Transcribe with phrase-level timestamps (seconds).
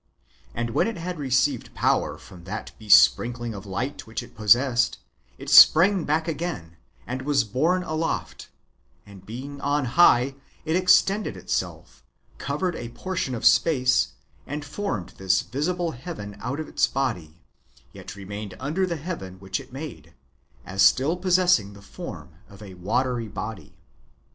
[0.55, 4.97] And when it had received power from that be sprinkling of light which it possessed,
[5.37, 8.49] it sprang back again, and was borne aloft;
[9.05, 10.33] and being on high,
[10.65, 12.03] it extended itself,
[12.39, 14.13] covered [a portion of space],
[14.47, 17.43] and formed this visible heaven out of its body;
[17.93, 20.15] yet remained under the heaven which it made,
[20.65, 23.77] as still possessing the form of a watery body.